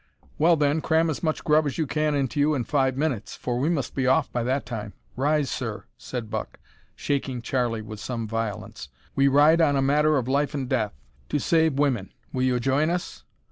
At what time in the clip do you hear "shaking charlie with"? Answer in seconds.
6.95-7.99